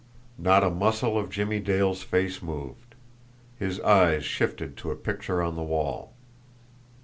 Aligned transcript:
Not 0.39 0.63
a 0.63 0.71
muscle 0.71 1.15
of 1.15 1.29
Jimmie 1.29 1.59
Dale's 1.59 2.01
face 2.01 2.41
moved. 2.41 2.95
His 3.59 3.79
eyes 3.81 4.25
shifted 4.25 4.75
to 4.77 4.89
a 4.89 4.95
picture 4.95 5.43
on 5.43 5.55
the 5.55 5.61
wall. 5.61 6.13